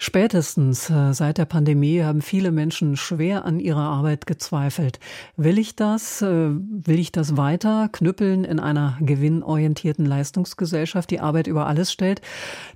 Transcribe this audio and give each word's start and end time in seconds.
Spätestens 0.00 0.88
äh, 0.90 1.12
seit 1.12 1.38
der 1.38 1.44
Pandemie 1.44 2.02
haben 2.02 2.22
viele 2.22 2.52
Menschen 2.52 2.96
schwer 2.96 3.44
an 3.44 3.58
ihrer 3.58 3.80
Arbeit 3.80 4.26
gezweifelt. 4.26 5.00
Will 5.36 5.58
ich 5.58 5.74
das? 5.74 6.22
Äh, 6.22 6.50
will 6.52 7.00
ich 7.00 7.10
das 7.10 7.36
weiter 7.36 7.88
knüppeln 7.90 8.44
in 8.44 8.60
einer 8.60 8.96
gewinnorientierten 9.00 10.06
Leistungsgesellschaft, 10.06 11.10
die 11.10 11.18
Arbeit 11.18 11.48
über 11.48 11.66
alles 11.66 11.90
stellt? 11.90 12.22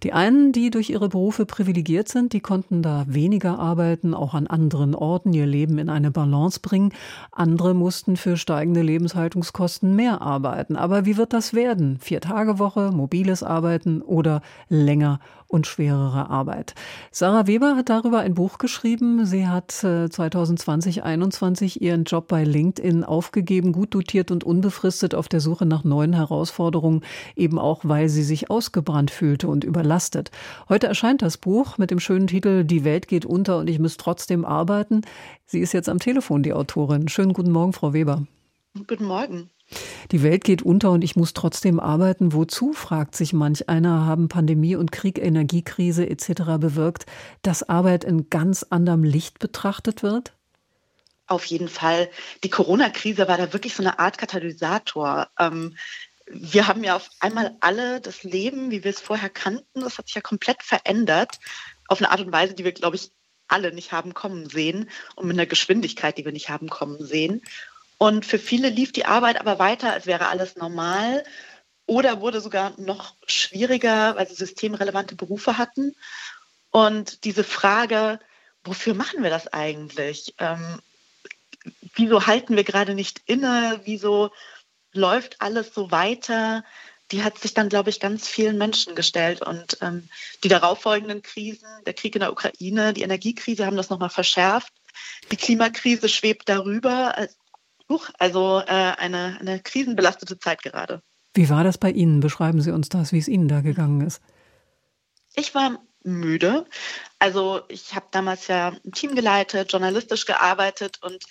Die 0.02 0.12
einen, 0.12 0.50
die 0.50 0.70
durch 0.70 0.90
ihre 0.90 1.08
Berufe 1.08 1.46
privilegiert 1.46 2.08
sind, 2.08 2.32
die 2.32 2.40
konnten 2.40 2.82
da 2.82 3.04
weniger 3.06 3.56
arbeiten, 3.56 4.14
auch 4.14 4.34
an 4.34 4.48
anderen 4.48 4.96
Orten 4.96 5.32
ihr 5.32 5.46
Leben 5.46 5.78
in 5.78 5.90
eine 5.90 6.10
Balance 6.10 6.58
bringen. 6.60 6.92
Andere 7.30 7.72
mussten 7.72 8.16
für 8.16 8.36
steigende 8.36 8.82
Lebenshaltungskosten 8.82 9.94
mehr 9.94 10.22
arbeiten. 10.22 10.74
Aber 10.74 11.06
wie 11.06 11.16
wird 11.16 11.32
das 11.32 11.54
werden? 11.54 11.98
Vier 12.00 12.20
Tage 12.20 12.58
Woche, 12.58 12.90
mobiles 12.90 13.44
Arbeiten 13.44 14.02
oder 14.02 14.42
länger 14.68 15.20
und 15.52 15.66
schwerere 15.66 16.30
Arbeit. 16.30 16.74
Sarah 17.10 17.46
Weber 17.46 17.76
hat 17.76 17.90
darüber 17.90 18.20
ein 18.20 18.34
Buch 18.34 18.58
geschrieben. 18.58 19.26
Sie 19.26 19.46
hat 19.46 19.70
2020, 19.70 20.96
äh, 20.96 21.00
2021 21.02 21.82
ihren 21.82 22.04
Job 22.04 22.26
bei 22.28 22.42
LinkedIn 22.44 23.04
aufgegeben, 23.04 23.72
gut 23.72 23.94
dotiert 23.94 24.30
und 24.30 24.44
unbefristet 24.44 25.14
auf 25.14 25.28
der 25.28 25.40
Suche 25.40 25.66
nach 25.66 25.84
neuen 25.84 26.14
Herausforderungen, 26.14 27.02
eben 27.36 27.58
auch 27.58 27.80
weil 27.84 28.08
sie 28.08 28.22
sich 28.22 28.50
ausgebrannt 28.50 29.10
fühlte 29.10 29.48
und 29.48 29.62
überlastet. 29.62 30.30
Heute 30.68 30.86
erscheint 30.86 31.20
das 31.20 31.36
Buch 31.36 31.76
mit 31.76 31.90
dem 31.90 32.00
schönen 32.00 32.26
Titel 32.26 32.64
Die 32.64 32.84
Welt 32.84 33.06
geht 33.06 33.26
unter 33.26 33.58
und 33.58 33.68
ich 33.68 33.78
muss 33.78 33.98
trotzdem 33.98 34.46
arbeiten. 34.46 35.02
Sie 35.44 35.60
ist 35.60 35.72
jetzt 35.72 35.90
am 35.90 35.98
Telefon, 35.98 36.42
die 36.42 36.54
Autorin. 36.54 37.08
Schönen 37.08 37.34
guten 37.34 37.52
Morgen, 37.52 37.74
Frau 37.74 37.92
Weber. 37.92 38.26
Guten 38.88 39.04
Morgen. 39.04 39.50
Die 40.10 40.22
Welt 40.22 40.44
geht 40.44 40.62
unter 40.62 40.90
und 40.90 41.02
ich 41.02 41.16
muss 41.16 41.32
trotzdem 41.32 41.80
arbeiten. 41.80 42.32
Wozu, 42.32 42.72
fragt 42.72 43.16
sich 43.16 43.32
manch 43.32 43.68
einer, 43.68 44.06
haben 44.06 44.28
Pandemie 44.28 44.76
und 44.76 44.92
Krieg, 44.92 45.18
Energiekrise 45.18 46.08
etc. 46.08 46.58
bewirkt, 46.58 47.06
dass 47.42 47.68
Arbeit 47.68 48.04
in 48.04 48.28
ganz 48.30 48.64
anderem 48.68 49.04
Licht 49.04 49.38
betrachtet 49.38 50.02
wird? 50.02 50.32
Auf 51.26 51.44
jeden 51.46 51.68
Fall. 51.68 52.10
Die 52.44 52.50
Corona-Krise 52.50 53.28
war 53.28 53.38
da 53.38 53.52
wirklich 53.52 53.74
so 53.74 53.82
eine 53.82 53.98
Art 53.98 54.18
Katalysator. 54.18 55.28
Ähm, 55.38 55.76
wir 56.26 56.68
haben 56.68 56.84
ja 56.84 56.96
auf 56.96 57.08
einmal 57.20 57.56
alle 57.60 58.00
das 58.00 58.22
Leben, 58.22 58.70
wie 58.70 58.84
wir 58.84 58.90
es 58.90 59.00
vorher 59.00 59.30
kannten, 59.30 59.80
das 59.80 59.98
hat 59.98 60.06
sich 60.06 60.14
ja 60.14 60.20
komplett 60.20 60.62
verändert, 60.62 61.38
auf 61.88 61.98
eine 61.98 62.10
Art 62.10 62.20
und 62.20 62.32
Weise, 62.32 62.54
die 62.54 62.64
wir, 62.64 62.72
glaube 62.72 62.96
ich, 62.96 63.12
alle 63.48 63.72
nicht 63.72 63.92
haben 63.92 64.14
kommen 64.14 64.48
sehen 64.48 64.88
und 65.14 65.26
mit 65.26 65.36
einer 65.36 65.46
Geschwindigkeit, 65.46 66.16
die 66.16 66.24
wir 66.24 66.32
nicht 66.32 66.48
haben 66.48 66.68
kommen 66.68 67.04
sehen. 67.04 67.42
Und 68.02 68.26
für 68.26 68.40
viele 68.40 68.68
lief 68.68 68.90
die 68.90 69.04
Arbeit 69.04 69.38
aber 69.38 69.60
weiter, 69.60 69.92
als 69.92 70.06
wäre 70.06 70.26
alles 70.26 70.56
normal 70.56 71.22
oder 71.86 72.20
wurde 72.20 72.40
sogar 72.40 72.72
noch 72.76 73.14
schwieriger, 73.28 74.16
weil 74.16 74.26
sie 74.26 74.34
systemrelevante 74.34 75.14
Berufe 75.14 75.56
hatten. 75.56 75.94
Und 76.72 77.22
diese 77.22 77.44
Frage, 77.44 78.18
wofür 78.64 78.94
machen 78.94 79.22
wir 79.22 79.30
das 79.30 79.46
eigentlich? 79.52 80.34
Ähm, 80.38 80.80
wieso 81.94 82.26
halten 82.26 82.56
wir 82.56 82.64
gerade 82.64 82.96
nicht 82.96 83.22
inne? 83.26 83.80
Wieso 83.84 84.32
läuft 84.92 85.40
alles 85.40 85.72
so 85.72 85.92
weiter? 85.92 86.64
Die 87.12 87.22
hat 87.22 87.38
sich 87.38 87.54
dann, 87.54 87.68
glaube 87.68 87.90
ich, 87.90 88.00
ganz 88.00 88.26
vielen 88.26 88.58
Menschen 88.58 88.96
gestellt. 88.96 89.42
Und 89.42 89.78
ähm, 89.80 90.08
die 90.42 90.48
darauffolgenden 90.48 91.22
Krisen, 91.22 91.68
der 91.86 91.94
Krieg 91.94 92.16
in 92.16 92.20
der 92.22 92.32
Ukraine, 92.32 92.94
die 92.94 93.02
Energiekrise 93.02 93.64
haben 93.64 93.76
das 93.76 93.90
nochmal 93.90 94.10
verschärft. 94.10 94.72
Die 95.30 95.36
Klimakrise 95.36 96.08
schwebt 96.08 96.48
darüber 96.48 97.16
als 97.16 97.36
Huch, 97.92 98.08
also 98.18 98.60
äh, 98.60 98.94
eine, 98.96 99.36
eine 99.38 99.60
krisenbelastete 99.60 100.38
Zeit 100.38 100.62
gerade. 100.62 101.02
Wie 101.34 101.50
war 101.50 101.62
das 101.62 101.76
bei 101.76 101.90
Ihnen? 101.90 102.20
Beschreiben 102.20 102.62
Sie 102.62 102.72
uns 102.72 102.88
das, 102.88 103.12
wie 103.12 103.18
es 103.18 103.28
Ihnen 103.28 103.48
da 103.48 103.60
gegangen 103.60 104.00
ist. 104.00 104.22
Ich 105.34 105.54
war 105.54 105.78
müde. 106.02 106.66
Also 107.18 107.60
ich 107.68 107.94
habe 107.94 108.06
damals 108.10 108.48
ja 108.48 108.68
ein 108.84 108.92
Team 108.92 109.14
geleitet, 109.14 109.72
journalistisch 109.72 110.24
gearbeitet 110.24 110.98
und 111.02 111.24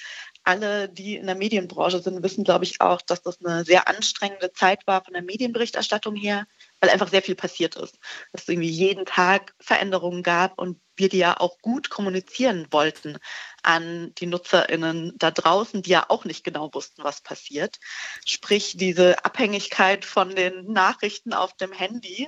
alle, 0.44 0.88
die 0.88 1.16
in 1.16 1.26
der 1.26 1.36
Medienbranche 1.36 2.02
sind, 2.02 2.24
wissen, 2.24 2.44
glaube 2.44 2.66
ich, 2.66 2.80
auch, 2.80 3.02
dass 3.02 3.22
das 3.22 3.44
eine 3.44 3.64
sehr 3.64 3.88
anstrengende 3.88 4.54
Zeit 4.54 4.86
war 4.88 5.04
von 5.04 5.14
der 5.14 5.24
Medienberichterstattung 5.24 6.16
her, 6.16 6.46
weil 6.82 6.90
einfach 6.90 7.10
sehr 7.10 7.22
viel 7.22 7.36
passiert 7.36 7.76
ist. 7.76 8.00
Dass 8.32 8.44
es 8.44 8.50
irgendwie 8.50 8.70
jeden 8.70 9.06
Tag 9.06 9.54
Veränderungen 9.60 10.24
gab 10.24 10.60
und 10.60 10.82
wir 10.96 11.10
die 11.10 11.20
ja 11.20 11.40
auch 11.40 11.60
gut 11.62 11.90
kommunizieren 11.90 12.68
wollten 12.72 13.18
an 13.64 14.14
die 14.16 14.26
NutzerInnen 14.26 15.14
da 15.18 15.32
draußen, 15.32 15.84
die 15.84 15.92
ja 15.92 16.06
auch 16.10 16.26
nicht 16.26 16.44
genau 16.44 16.74
wussten, 16.74 17.04
was 17.04 17.22
passiert. 17.22 17.80
Sprich, 18.26 18.76
diese 18.78 19.24
Abhängigkeit 19.24 20.04
von 20.06 20.36
den 20.36 20.72
Nachrichten 20.72 21.34
auf 21.34 21.56
dem 21.56 21.72
Handy 21.72 22.28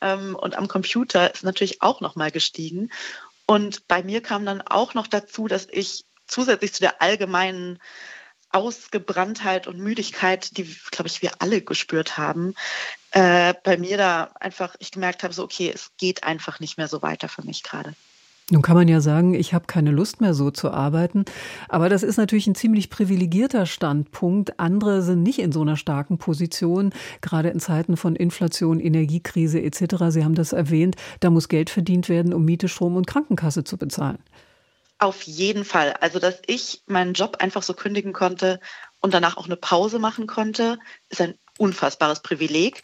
ähm, 0.00 0.36
und 0.36 0.56
am 0.56 0.68
Computer 0.68 1.32
ist 1.32 1.42
natürlich 1.42 1.82
auch 1.82 2.00
nochmal 2.00 2.30
gestiegen. 2.30 2.90
Und 3.46 3.88
bei 3.88 4.02
mir 4.02 4.22
kam 4.22 4.44
dann 4.44 4.62
auch 4.62 4.94
noch 4.94 5.06
dazu, 5.06 5.48
dass 5.48 5.66
ich 5.70 6.04
zusätzlich 6.26 6.72
zu 6.72 6.80
der 6.80 7.02
allgemeinen 7.02 7.78
Ausgebranntheit 8.54 9.66
und 9.66 9.78
Müdigkeit, 9.78 10.56
die, 10.56 10.64
glaube 10.90 11.08
ich, 11.08 11.22
wir 11.22 11.32
alle 11.40 11.60
gespürt 11.60 12.16
haben, 12.16 12.54
äh, 13.10 13.54
bei 13.64 13.76
mir 13.76 13.96
da 13.96 14.30
einfach, 14.40 14.76
ich 14.78 14.92
gemerkt 14.92 15.22
habe, 15.22 15.34
so, 15.34 15.42
okay, 15.42 15.70
es 15.74 15.90
geht 15.98 16.24
einfach 16.24 16.60
nicht 16.60 16.78
mehr 16.78 16.88
so 16.88 17.02
weiter 17.02 17.28
für 17.28 17.44
mich 17.44 17.62
gerade. 17.62 17.94
Nun 18.50 18.60
kann 18.60 18.76
man 18.76 18.88
ja 18.88 19.00
sagen, 19.00 19.32
ich 19.32 19.54
habe 19.54 19.64
keine 19.66 19.90
Lust 19.90 20.20
mehr 20.20 20.34
so 20.34 20.50
zu 20.50 20.70
arbeiten, 20.70 21.24
aber 21.70 21.88
das 21.88 22.02
ist 22.02 22.18
natürlich 22.18 22.46
ein 22.46 22.54
ziemlich 22.54 22.90
privilegierter 22.90 23.64
Standpunkt. 23.64 24.60
Andere 24.60 25.00
sind 25.00 25.22
nicht 25.22 25.38
in 25.38 25.50
so 25.50 25.62
einer 25.62 25.78
starken 25.78 26.18
Position, 26.18 26.92
gerade 27.22 27.48
in 27.48 27.58
Zeiten 27.58 27.96
von 27.96 28.14
Inflation, 28.14 28.80
Energiekrise 28.80 29.62
etc. 29.62 30.10
Sie 30.10 30.24
haben 30.24 30.34
das 30.34 30.52
erwähnt, 30.52 30.96
da 31.20 31.30
muss 31.30 31.48
Geld 31.48 31.70
verdient 31.70 32.10
werden, 32.10 32.34
um 32.34 32.44
Miete, 32.44 32.68
Strom 32.68 32.96
und 32.96 33.06
Krankenkasse 33.06 33.64
zu 33.64 33.78
bezahlen. 33.78 34.18
Auf 35.04 35.24
jeden 35.24 35.66
Fall. 35.66 35.92
Also, 36.00 36.18
dass 36.18 36.40
ich 36.46 36.82
meinen 36.86 37.12
Job 37.12 37.36
einfach 37.40 37.62
so 37.62 37.74
kündigen 37.74 38.14
konnte 38.14 38.58
und 39.00 39.12
danach 39.12 39.36
auch 39.36 39.44
eine 39.44 39.56
Pause 39.56 39.98
machen 39.98 40.26
konnte, 40.26 40.78
ist 41.10 41.20
ein 41.20 41.34
unfassbares 41.58 42.20
Privileg. 42.20 42.80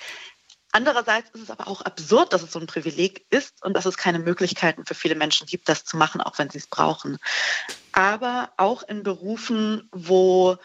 Andererseits 0.70 1.30
ist 1.30 1.40
es 1.44 1.50
aber 1.50 1.66
auch 1.66 1.80
absurd, 1.80 2.34
dass 2.34 2.42
es 2.42 2.52
so 2.52 2.60
ein 2.60 2.66
Privileg 2.66 3.24
ist 3.30 3.64
und 3.64 3.72
dass 3.72 3.86
es 3.86 3.96
keine 3.96 4.18
Möglichkeiten 4.18 4.84
für 4.84 4.94
viele 4.94 5.14
Menschen 5.14 5.46
gibt, 5.46 5.70
das 5.70 5.86
zu 5.86 5.96
machen, 5.96 6.20
auch 6.20 6.38
wenn 6.38 6.50
sie 6.50 6.58
es 6.58 6.66
brauchen. 6.66 7.16
Aber 7.92 8.52
auch 8.58 8.82
in 8.82 9.02
Berufen, 9.02 9.88
wo 9.90 10.58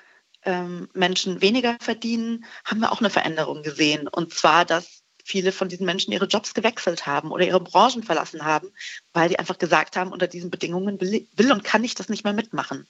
ähm, 0.44 0.90
Menschen 0.94 1.40
weniger 1.40 1.78
verdienen, 1.80 2.44
haben 2.66 2.82
wir 2.82 2.92
auch 2.92 3.00
eine 3.00 3.10
Veränderung 3.10 3.64
gesehen. 3.64 4.10
Und 4.10 4.34
zwar, 4.34 4.66
dass 4.66 5.05
viele 5.26 5.52
von 5.52 5.70
diesen 5.70 5.88
Menschen 5.88 6.14
ihre 6.14 6.28
Jobs 6.28 6.54
gewechselt 6.54 7.08
haben 7.08 7.32
oder 7.32 7.46
ihre 7.46 7.60
Branchen 7.60 8.04
verlassen 8.04 8.46
haben, 8.46 8.70
weil 9.12 9.28
sie 9.28 9.40
einfach 9.40 9.58
gesagt 9.58 9.98
haben, 9.98 10.12
unter 10.12 10.28
diesen 10.28 10.52
Bedingungen 10.52 11.02
will, 11.02 11.28
will 11.36 11.52
und 11.52 11.64
kann 11.64 11.84
ich 11.84 11.96
das 11.96 12.10
nicht 12.10 12.24
mehr 12.24 12.34
mitmachen. 12.34 12.88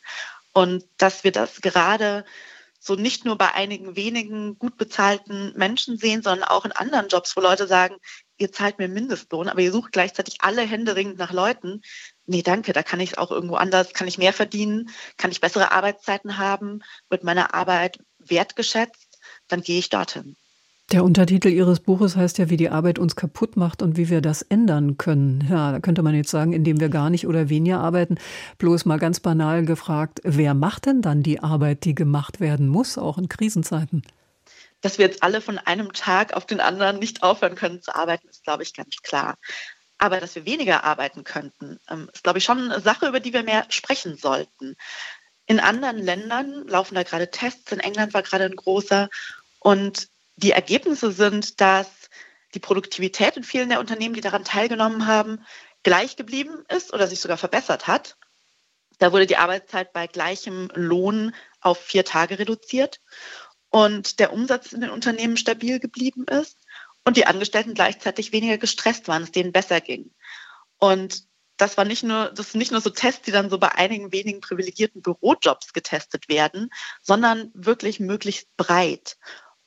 Und 0.51 0.83
dass 0.97 1.23
wir 1.23 1.31
das 1.31 1.61
gerade 1.61 2.25
so 2.77 2.95
nicht 2.95 3.23
nur 3.23 3.37
bei 3.37 3.53
einigen 3.53 3.95
wenigen 3.95 4.59
gut 4.59 4.77
bezahlten 4.77 5.53
Menschen 5.55 5.97
sehen, 5.97 6.21
sondern 6.21 6.47
auch 6.47 6.65
in 6.65 6.73
anderen 6.73 7.07
Jobs, 7.07 7.35
wo 7.37 7.41
Leute 7.41 7.67
sagen, 7.67 7.95
ihr 8.37 8.51
zahlt 8.51 8.79
mir 8.79 8.89
Mindestlohn, 8.89 9.47
aber 9.47 9.61
ihr 9.61 9.71
sucht 9.71 9.93
gleichzeitig 9.93 10.35
alle 10.41 10.61
händeringend 10.61 11.17
nach 11.17 11.31
Leuten. 11.31 11.81
Nee, 12.25 12.41
danke, 12.41 12.73
da 12.73 12.83
kann 12.83 12.99
ich 12.99 13.11
es 13.11 13.17
auch 13.17 13.31
irgendwo 13.31 13.55
anders, 13.55 13.93
kann 13.93 14.09
ich 14.09 14.17
mehr 14.17 14.33
verdienen, 14.33 14.89
kann 15.17 15.31
ich 15.31 15.39
bessere 15.39 15.71
Arbeitszeiten 15.71 16.37
haben, 16.37 16.83
wird 17.09 17.23
meine 17.23 17.53
Arbeit 17.53 17.99
wertgeschätzt, 18.19 19.19
dann 19.47 19.61
gehe 19.61 19.79
ich 19.79 19.89
dorthin. 19.89 20.35
Der 20.91 21.03
Untertitel 21.03 21.47
Ihres 21.47 21.79
Buches 21.79 22.15
heißt 22.15 22.37
ja, 22.37 22.51
wie 22.51 22.57
die 22.57 22.69
Arbeit 22.69 22.99
uns 22.99 23.15
kaputt 23.15 23.57
macht 23.57 23.81
und 23.81 23.97
wie 23.97 24.09
wir 24.09 24.21
das 24.21 24.43
ändern 24.43 24.97
können. 24.97 25.43
Ja, 25.49 25.71
da 25.71 25.79
könnte 25.79 26.03
man 26.03 26.13
jetzt 26.13 26.29
sagen, 26.29 26.53
indem 26.53 26.79
wir 26.79 26.89
gar 26.89 27.09
nicht 27.09 27.25
oder 27.25 27.49
weniger 27.49 27.79
arbeiten. 27.79 28.19
Bloß 28.59 28.85
mal 28.85 28.99
ganz 28.99 29.19
banal 29.19 29.65
gefragt, 29.65 30.21
wer 30.23 30.53
macht 30.53 30.85
denn 30.85 31.01
dann 31.01 31.23
die 31.23 31.39
Arbeit, 31.39 31.85
die 31.85 31.95
gemacht 31.95 32.39
werden 32.39 32.67
muss, 32.67 32.99
auch 32.99 33.17
in 33.17 33.29
Krisenzeiten? 33.29 34.03
Dass 34.81 34.99
wir 34.99 35.07
jetzt 35.07 35.23
alle 35.23 35.41
von 35.41 35.57
einem 35.57 35.91
Tag 35.91 36.33
auf 36.33 36.45
den 36.45 36.59
anderen 36.59 36.99
nicht 36.99 37.23
aufhören 37.23 37.55
können 37.55 37.81
zu 37.81 37.95
arbeiten, 37.95 38.27
ist, 38.27 38.43
glaube 38.43 38.61
ich, 38.61 38.75
ganz 38.75 38.97
klar. 39.01 39.39
Aber 39.97 40.19
dass 40.19 40.35
wir 40.35 40.45
weniger 40.45 40.83
arbeiten 40.83 41.23
könnten, 41.23 41.79
ähm, 41.89 42.11
ist, 42.13 42.21
glaube 42.21 42.37
ich, 42.37 42.43
schon 42.43 42.59
eine 42.59 42.79
Sache, 42.79 43.07
über 43.07 43.19
die 43.19 43.33
wir 43.33 43.41
mehr 43.41 43.65
sprechen 43.69 44.17
sollten. 44.17 44.75
In 45.47 45.59
anderen 45.59 45.97
Ländern 45.97 46.67
laufen 46.67 46.93
da 46.93 47.01
gerade 47.01 47.31
Tests. 47.31 47.71
In 47.71 47.79
England 47.79 48.13
war 48.13 48.21
gerade 48.21 48.43
ein 48.43 48.55
großer. 48.55 49.09
Und 49.59 50.09
die 50.37 50.51
Ergebnisse 50.51 51.11
sind, 51.11 51.61
dass 51.61 52.09
die 52.53 52.59
Produktivität 52.59 53.37
in 53.37 53.43
vielen 53.43 53.69
der 53.69 53.79
Unternehmen, 53.79 54.15
die 54.15 54.21
daran 54.21 54.45
teilgenommen 54.45 55.07
haben, 55.07 55.45
gleich 55.83 56.15
geblieben 56.15 56.63
ist 56.69 56.93
oder 56.93 57.07
sich 57.07 57.19
sogar 57.19 57.37
verbessert 57.37 57.87
hat. 57.87 58.17
Da 58.97 59.11
wurde 59.11 59.27
die 59.27 59.37
Arbeitszeit 59.37 59.93
bei 59.93 60.07
gleichem 60.07 60.69
Lohn 60.73 61.35
auf 61.59 61.79
vier 61.79 62.05
Tage 62.05 62.39
reduziert 62.39 63.01
und 63.69 64.19
der 64.19 64.31
Umsatz 64.31 64.71
in 64.71 64.81
den 64.81 64.89
Unternehmen 64.89 65.37
stabil 65.37 65.79
geblieben 65.79 66.25
ist 66.27 66.57
und 67.03 67.17
die 67.17 67.27
Angestellten 67.27 67.73
gleichzeitig 67.73 68.31
weniger 68.31 68.57
gestresst 68.57 69.07
waren, 69.07 69.23
es 69.23 69.31
denen 69.31 69.51
besser 69.51 69.81
ging. 69.81 70.11
Und 70.77 71.23
das 71.57 71.77
war 71.77 71.85
nicht 71.85 72.03
nur, 72.03 72.31
das 72.31 72.51
sind 72.51 72.59
nicht 72.59 72.71
nur 72.71 72.81
so 72.81 72.89
Tests, 72.89 73.21
die 73.23 73.31
dann 73.31 73.49
so 73.49 73.57
bei 73.57 73.73
einigen 73.75 74.11
wenigen 74.11 74.41
privilegierten 74.41 75.01
Bürojobs 75.01 75.73
getestet 75.73 76.27
werden, 76.27 76.69
sondern 77.01 77.51
wirklich 77.53 77.99
möglichst 77.99 78.55
breit. 78.57 79.17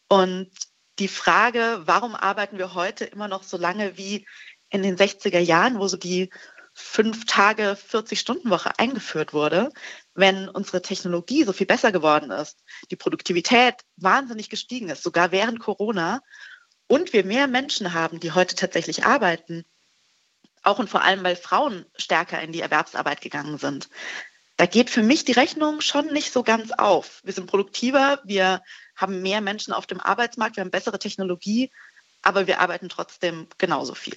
Und 0.08 0.50
die 0.98 1.08
Frage, 1.08 1.82
warum 1.84 2.14
arbeiten 2.14 2.58
wir 2.58 2.74
heute 2.74 3.04
immer 3.04 3.28
noch 3.28 3.42
so 3.42 3.56
lange 3.56 3.96
wie 3.96 4.26
in 4.70 4.82
den 4.82 4.96
60er 4.96 5.38
Jahren, 5.38 5.78
wo 5.78 5.86
so 5.86 5.96
die 5.96 6.30
fünf 6.74 7.26
Tage 7.26 7.76
40-Stunden-Woche 7.90 8.78
eingeführt 8.78 9.32
wurde, 9.32 9.70
wenn 10.14 10.48
unsere 10.48 10.80
Technologie 10.80 11.44
so 11.44 11.52
viel 11.52 11.66
besser 11.66 11.92
geworden 11.92 12.30
ist, 12.30 12.62
die 12.90 12.96
Produktivität 12.96 13.74
wahnsinnig 13.96 14.48
gestiegen 14.48 14.88
ist, 14.88 15.02
sogar 15.02 15.32
während 15.32 15.60
Corona, 15.60 16.20
und 16.86 17.12
wir 17.12 17.24
mehr 17.24 17.48
Menschen 17.48 17.92
haben, 17.92 18.18
die 18.18 18.32
heute 18.32 18.54
tatsächlich 18.54 19.04
arbeiten, 19.04 19.64
auch 20.62 20.78
und 20.78 20.88
vor 20.88 21.02
allem, 21.02 21.22
weil 21.22 21.36
Frauen 21.36 21.84
stärker 21.96 22.40
in 22.40 22.52
die 22.52 22.60
Erwerbsarbeit 22.60 23.20
gegangen 23.20 23.58
sind. 23.58 23.88
Da 24.58 24.66
geht 24.66 24.90
für 24.90 25.04
mich 25.04 25.24
die 25.24 25.32
Rechnung 25.32 25.80
schon 25.80 26.12
nicht 26.12 26.32
so 26.32 26.42
ganz 26.42 26.72
auf. 26.72 27.20
Wir 27.22 27.32
sind 27.32 27.46
produktiver, 27.46 28.18
wir 28.24 28.60
haben 28.96 29.22
mehr 29.22 29.40
Menschen 29.40 29.72
auf 29.72 29.86
dem 29.86 30.00
Arbeitsmarkt, 30.00 30.56
wir 30.56 30.62
haben 30.64 30.72
bessere 30.72 30.98
Technologie, 30.98 31.70
aber 32.22 32.48
wir 32.48 32.60
arbeiten 32.60 32.88
trotzdem 32.88 33.46
genauso 33.58 33.94
viel. 33.94 34.16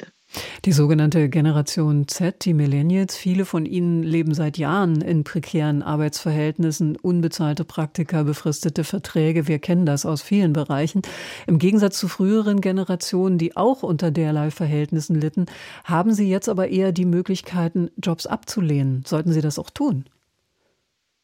Die 0.66 0.72
sogenannte 0.72 1.30
Generation 1.30 2.08
Z, 2.08 2.44
die 2.44 2.56
Millennials, 2.56 3.16
viele 3.16 3.46
von 3.46 3.68
ihnen 3.68 4.02
leben 4.02 4.34
seit 4.34 4.58
Jahren 4.58 5.02
in 5.02 5.24
prekären 5.24 5.84
Arbeitsverhältnissen, 5.84 6.96
unbezahlte 6.96 7.64
Praktika, 7.64 8.24
befristete 8.24 8.84
Verträge. 8.84 9.48
Wir 9.48 9.60
kennen 9.60 9.86
das 9.86 10.08
aus 10.08 10.24
vielen 10.24 10.54
Bereichen. 10.54 11.04
Im 11.46 11.60
Gegensatz 11.60 12.00
zu 12.00 12.08
früheren 12.08 12.62
Generationen, 12.62 13.38
die 13.38 13.56
auch 13.56 13.84
unter 13.84 14.10
derlei 14.10 14.50
Verhältnissen 14.50 15.22
litten, 15.22 15.46
haben 15.84 16.16
sie 16.16 16.28
jetzt 16.28 16.50
aber 16.50 16.70
eher 16.70 16.92
die 16.92 17.06
Möglichkeiten, 17.06 17.92
Jobs 18.02 18.26
abzulehnen. 18.26 19.04
Sollten 19.06 19.34
sie 19.34 19.42
das 19.42 19.60
auch 19.60 19.70
tun? 19.70 20.06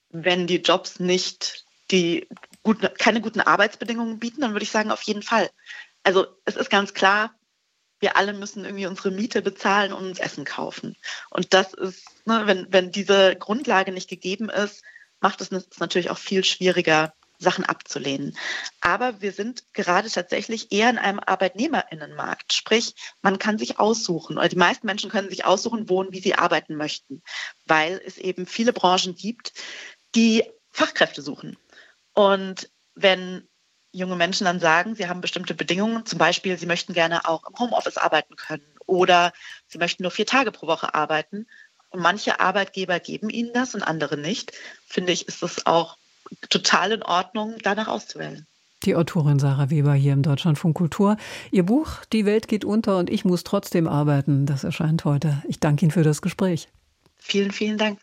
Wenn 0.10 0.48
die 0.48 0.62
Jobs 0.62 1.00
nicht 1.00 1.66
die 1.92 2.28
guten, 2.64 2.90
keine 2.98 3.22
guten 3.22 3.42
Arbeitsbedingungen 3.42 4.20
bieten, 4.20 4.42
dann 4.42 4.52
würde 4.52 4.64
ich 4.64 4.72
sagen, 4.72 4.92
auf 4.92 5.02
jeden 5.04 5.24
Fall. 5.24 5.50
Also 6.04 6.28
es 6.46 6.56
ist 6.56 6.70
ganz 6.70 6.94
klar, 6.94 7.34
wir 8.00 8.16
alle 8.16 8.34
müssen 8.34 8.66
irgendwie 8.66 8.86
unsere 8.86 9.12
Miete 9.12 9.42
bezahlen 9.42 9.92
und 9.92 10.06
uns 10.06 10.20
Essen 10.20 10.46
kaufen. 10.46 10.96
Und 11.30 11.54
das 11.54 11.74
ist, 11.74 12.06
ne, 12.26 12.44
wenn, 12.46 12.68
wenn 12.70 12.92
diese 12.92 13.36
Grundlage 13.36 13.92
nicht 13.92 14.10
gegeben 14.10 14.50
ist, 14.50 14.84
macht 15.20 15.42
es 15.42 15.52
natürlich 15.80 16.10
auch 16.10 16.18
viel 16.18 16.44
schwieriger, 16.44 17.14
Sachen 17.40 17.66
abzulehnen. 17.66 18.36
Aber 18.82 19.22
wir 19.22 19.32
sind 19.32 19.64
gerade 19.74 20.10
tatsächlich 20.10 20.72
eher 20.72 20.90
in 20.90 20.98
einem 20.98 21.20
Arbeitnehmerinnenmarkt. 21.20 22.54
Sprich, 22.54 22.96
man 23.22 23.38
kann 23.38 23.58
sich 23.58 23.80
aussuchen, 23.80 24.38
oder 24.38 24.50
die 24.50 24.56
meisten 24.56 24.88
Menschen 24.88 25.10
können 25.10 25.30
sich 25.30 25.46
aussuchen, 25.46 25.90
wo 25.90 26.06
wie 26.10 26.20
sie 26.20 26.36
arbeiten 26.36 26.76
möchten, 26.76 27.22
weil 27.66 28.02
es 28.06 28.18
eben 28.18 28.46
viele 28.46 28.74
Branchen 28.74 29.16
gibt, 29.16 29.54
die 30.18 30.44
Fachkräfte 30.72 31.22
suchen. 31.22 31.58
Und 32.14 32.70
wenn 32.96 33.48
junge 33.92 34.16
Menschen 34.16 34.46
dann 34.46 34.60
sagen, 34.60 34.96
sie 34.96 35.08
haben 35.08 35.22
bestimmte 35.22 35.54
Bedingungen, 35.54 36.06
zum 36.06 36.18
Beispiel, 36.18 36.58
sie 36.58 36.66
möchten 36.66 36.94
gerne 36.94 37.28
auch 37.28 37.48
im 37.48 37.58
Homeoffice 37.58 37.98
arbeiten 37.98 38.36
können 38.36 38.66
oder 38.88 39.32
sie 39.68 39.78
möchten 39.78 40.04
nur 40.04 40.12
vier 40.12 40.26
Tage 40.26 40.52
pro 40.52 40.68
Woche 40.68 40.94
arbeiten 40.96 41.46
und 41.90 42.02
manche 42.02 42.40
Arbeitgeber 42.40 43.00
geben 43.00 43.30
ihnen 43.30 43.54
das 43.54 43.76
und 43.76 43.84
andere 43.84 44.18
nicht, 44.18 44.54
finde 44.88 45.14
ich, 45.14 45.28
ist 45.28 45.44
es 45.44 45.66
auch 45.66 45.98
total 46.50 46.92
in 46.92 47.04
Ordnung, 47.04 47.56
danach 47.64 47.88
auszuwählen. 47.88 48.46
Die 48.84 48.96
Autorin 48.96 49.40
Sarah 49.40 49.70
Weber 49.70 49.94
hier 49.94 50.14
im 50.14 50.22
Deutschlandfunk 50.22 50.76
Kultur. 50.76 51.18
Ihr 51.52 51.64
Buch 51.64 52.06
Die 52.12 52.26
Welt 52.26 52.48
geht 52.48 52.66
unter 52.66 52.98
und 52.98 53.10
ich 53.10 53.26
muss 53.26 53.44
trotzdem 53.44 53.88
arbeiten, 53.88 54.46
das 54.46 54.64
erscheint 54.64 55.06
heute. 55.06 55.42
Ich 55.48 55.60
danke 55.60 55.86
Ihnen 55.86 55.92
für 55.92 56.04
das 56.04 56.22
Gespräch. 56.22 56.68
Vielen, 57.18 57.52
vielen 57.52 57.78
Dank. 57.78 58.00